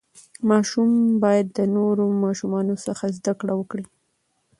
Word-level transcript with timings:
ماشوم 0.49 0.89
باید 1.23 1.47
د 1.57 1.59
نورو 1.75 2.05
ماشومانو 2.23 2.73
څخه 2.85 3.05
زده 3.17 3.33
کړه 3.39 3.53
وکړي. 3.57 3.85